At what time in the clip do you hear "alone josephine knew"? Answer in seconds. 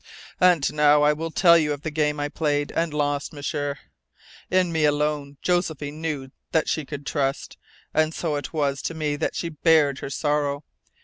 4.83-6.31